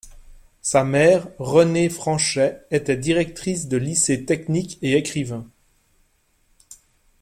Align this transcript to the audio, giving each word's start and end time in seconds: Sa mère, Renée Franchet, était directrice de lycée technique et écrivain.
Sa 0.63 0.83
mère, 0.83 1.27
Renée 1.37 1.87
Franchet, 1.87 2.65
était 2.71 2.97
directrice 2.97 3.67
de 3.67 3.77
lycée 3.77 4.25
technique 4.25 4.79
et 4.81 4.93
écrivain. 4.97 5.47